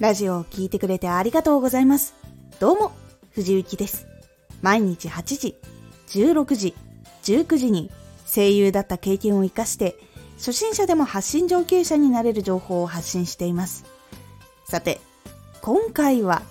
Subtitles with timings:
[0.00, 2.14] ラジオを聴いてくれてありがとうございます。
[2.60, 2.92] どうも、
[3.32, 4.06] 藤幸です。
[4.62, 5.56] 毎日8時、
[6.06, 6.74] 16時、
[7.24, 7.90] 19時に
[8.24, 9.96] 声優だった経験を活かして、
[10.36, 13.86] 初心者でも発信上級者になれる情報を発信しています。
[14.68, 15.00] さて、
[15.62, 16.42] 今回は、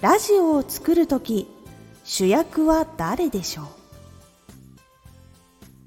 [0.00, 1.46] ラジオを作るとき、
[2.02, 3.66] 主役は誰でしょう？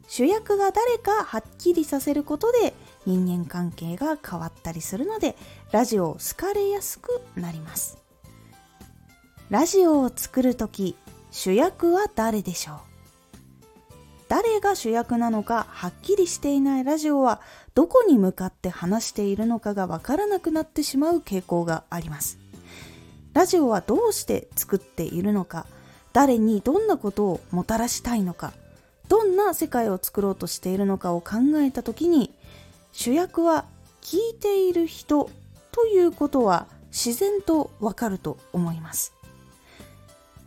[0.08, 2.74] 主役が誰かはっきりさせることで
[3.06, 5.36] 人間関係が変わったりするので
[5.72, 7.98] ラジオを好かれやすくなります。
[9.50, 10.96] ラジオを作るとき
[11.32, 12.78] 主役は誰でしょう？
[14.28, 17.42] 誰が主役なのかはっきりしていないラジオは
[17.76, 22.40] どこに向かって話しているのかがわからなくなってしまう傾向があります。
[23.34, 25.68] ラジオはどうして作っているのか
[26.14, 28.54] 誰にどんなことをもたらしたいのか
[29.10, 32.34] どんな世界を作ろうとしているのかを考えた時に
[32.98, 33.66] 主役は
[34.02, 35.30] 聞いている人
[35.74, 39.14] ということは自然とわかると思います。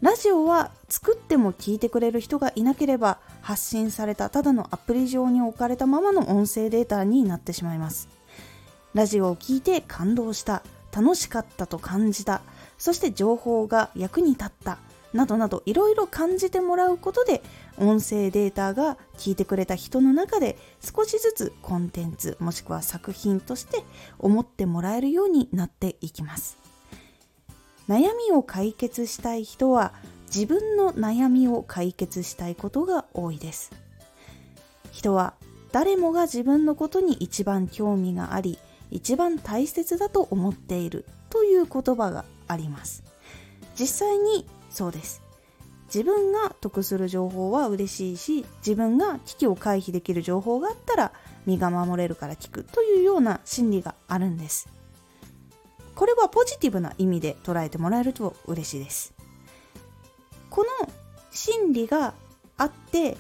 [0.01, 8.09] ラジオは作っても聞いてくれる人がいなければ発信されたただのアプリ上に置かれたままの音声データになってしまいます。
[8.95, 12.41] ラジオを聞いて感動した楽しかったと感じた
[12.79, 14.79] そして情報が役に立った
[15.13, 17.43] などなどいろいろ感じてもらうことで
[17.79, 23.85] 音声データが聞いてくれた人の中で少しずつコンテンツもしくは作品として
[24.19, 26.59] 思ってもらえるようになっていきます。
[27.89, 29.95] 悩みを解決したい人は
[30.27, 33.73] 自分の悩みを解決したいことが多いです。
[34.93, 35.35] 人は
[35.73, 38.59] 誰もが自分のことに一番興味があり
[38.91, 43.05] 一番大切だと思っているという言葉があります。
[43.79, 45.28] 実際にそうです。
[45.89, 51.13] 自分が得する情報は嬉しいし自分が危機を回避できる情報があったら
[51.47, 54.69] 身が守れるから聞くというような心理があるんです。
[55.95, 59.15] これはポジティブな意味で捉えてもらえると嬉しいです。
[60.51, 60.89] この
[61.31, 62.15] 心理が
[62.57, 63.17] あって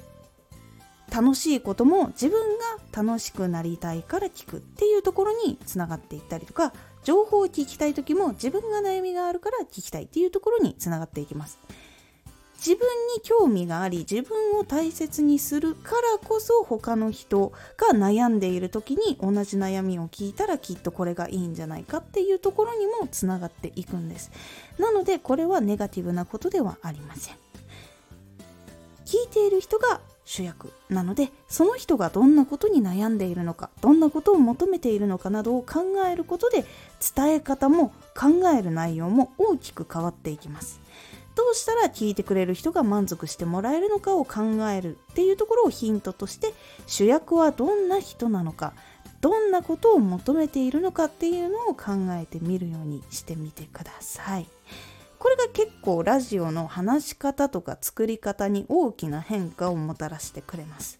[1.11, 11.59] 楽しいことも自分が楽しくなりたいから聞くっていうところにつながっていったりとか情報を聞きたい時も自分が悩みがあるから聞きたいっていうところにつながっていきます。
[12.59, 24.33] 自分に興味があり自分を大切にするからこそ他の人が悩んでいる時に同じ悩みを聞いたらきっとこれがいいんじゃないかっていうところにもつながっていくんです。
[24.79, 27.37] なのでこれはネガティブなことではありません。
[29.07, 36.67] 聞いている人が主役なのでその人がどんなことに悩んでいるのかどんなことを求めているのかなどを考えることで
[37.17, 40.83] 伝え方も考える内容も大きく変わっていきます。
[41.39, 44.41] どうしたら聞いてくれる人が満足してもらえるのかを考
[44.71, 46.53] えるっていうところをヒントとして
[46.89, 48.73] 主役はどんな人なのか
[49.21, 54.49] どんなことを求めているのかっていうのを考えてみるようにしてみてください。
[55.21, 60.99] これが結構ラジオの話し方とか作り方に大きな変化をもたらしてくれます。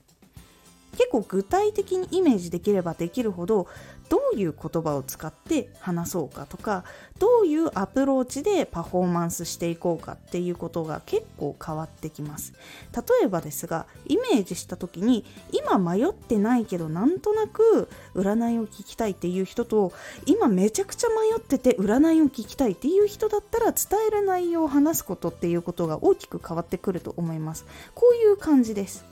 [0.93, 3.67] 結構具体的にイメージできればできるほど
[4.09, 6.85] どういう言葉を使って話そうかとか
[7.19, 12.55] どういうアプローチでパフォーマンスしていこうかっていうことが結構変わってきます。
[12.95, 19.93] 例えばですがイメージした時に今迷ってないけどなんとなく占いを聞きたいっていう人と
[20.27, 27.67] 今めちゃくちゃ迷ってて占いを聞きたいっていう人だったら伝える内容を話すことっていうことが大きく変わってくると思います。
[27.95, 29.05] こういう感じです。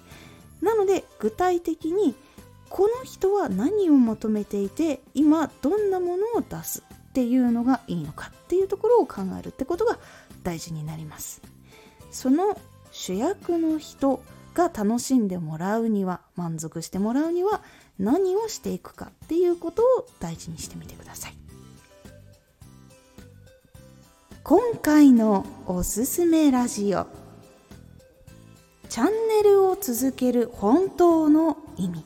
[0.63, 2.15] なので具体的に
[2.69, 9.99] この人は何を求めていて今どんなものを出すっていうのがいいのかっていうところを考えるってことが
[10.43, 11.41] 大事になります。
[12.11, 12.59] その
[12.91, 14.23] 主役の人
[14.55, 17.63] が楽しんでもらうには満足してもらうには
[17.99, 21.35] 何をしていくかっていうことを大事にしてみてください。
[24.43, 27.26] 今回のおすすめラジオ。
[28.89, 32.05] チャンネルを続ける本当の意味。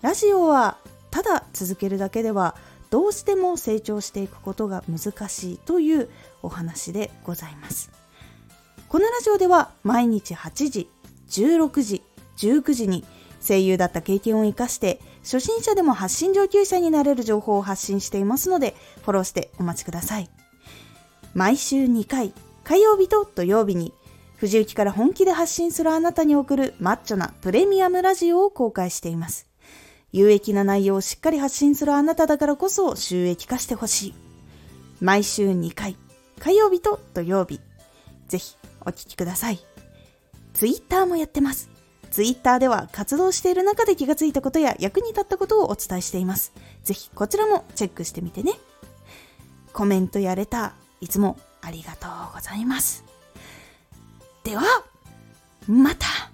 [0.00, 0.78] ラジオは
[1.10, 2.56] ただ続けるだけでは
[2.90, 6.08] どうしても成長していくことが難しいという
[6.42, 7.90] お話でございます。
[8.88, 10.88] このラジオでは毎日8時
[11.28, 12.02] 16時
[12.38, 13.04] 19時に
[13.46, 20.30] 声優だった経験を生かして初心者でも発信上級者になれる情報を発信していますのでフォローしてお待ちください。
[21.34, 22.32] 毎週2回
[22.64, 23.92] 火曜日と土曜日に
[24.38, 29.48] 藤雪から本気で発信するあなたに送るマッチョなプレミアムラジオを公開しています
[30.12, 34.14] 有益な内容をしっかり発信するあなただからこそ収益化してほしい。
[35.00, 35.96] 毎週2回、
[36.40, 37.60] 火曜日と土曜日。
[38.26, 39.58] ぜひお聴きください。
[40.54, 41.70] ツイッターもやってます。
[42.10, 46.52] Twitter では活動している中で気がついたことや役に立ったことをお伝えしています。
[46.84, 48.54] ぜひこちらもチェックしてみてね。
[49.74, 53.07] コメントやレター、いつもありがとうございます。
[54.48, 54.62] では、
[55.66, 56.27] また。